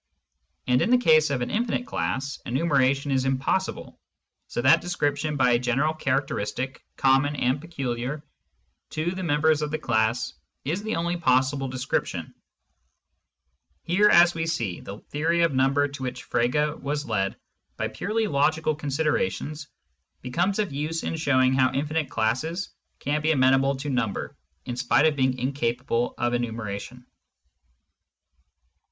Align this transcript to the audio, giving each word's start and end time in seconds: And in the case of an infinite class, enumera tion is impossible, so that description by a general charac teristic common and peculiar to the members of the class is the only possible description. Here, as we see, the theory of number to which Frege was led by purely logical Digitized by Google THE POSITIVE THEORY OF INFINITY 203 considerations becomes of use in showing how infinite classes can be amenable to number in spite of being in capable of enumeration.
And 0.65 0.81
in 0.81 0.89
the 0.89 0.97
case 0.97 1.29
of 1.29 1.41
an 1.41 1.51
infinite 1.51 1.85
class, 1.85 2.39
enumera 2.47 2.95
tion 2.95 3.11
is 3.11 3.23
impossible, 3.23 3.99
so 4.47 4.59
that 4.63 4.81
description 4.81 5.37
by 5.37 5.51
a 5.51 5.59
general 5.59 5.93
charac 5.93 6.25
teristic 6.25 6.77
common 6.97 7.35
and 7.35 7.61
peculiar 7.61 8.23
to 8.89 9.11
the 9.11 9.21
members 9.21 9.61
of 9.61 9.69
the 9.69 9.77
class 9.77 10.33
is 10.65 10.81
the 10.81 10.95
only 10.95 11.17
possible 11.17 11.67
description. 11.67 12.33
Here, 13.83 14.09
as 14.09 14.33
we 14.33 14.47
see, 14.47 14.79
the 14.79 15.01
theory 15.11 15.41
of 15.43 15.53
number 15.53 15.87
to 15.87 16.01
which 16.01 16.27
Frege 16.27 16.79
was 16.81 17.05
led 17.05 17.35
by 17.77 17.87
purely 17.87 18.25
logical 18.25 18.73
Digitized 18.73 18.81
by 18.81 18.81
Google 18.81 18.81
THE 18.81 18.87
POSITIVE 18.87 19.03
THEORY 19.03 19.11
OF 19.11 19.19
INFINITY 19.19 19.37
203 19.37 19.49
considerations 19.53 19.67
becomes 20.23 20.57
of 20.57 20.73
use 20.73 21.03
in 21.03 21.15
showing 21.15 21.53
how 21.53 21.71
infinite 21.73 22.09
classes 22.09 22.69
can 22.97 23.21
be 23.21 23.31
amenable 23.31 23.75
to 23.75 23.89
number 23.91 24.35
in 24.65 24.75
spite 24.75 25.05
of 25.05 25.15
being 25.15 25.37
in 25.37 25.51
capable 25.53 26.15
of 26.17 26.33
enumeration. 26.33 27.05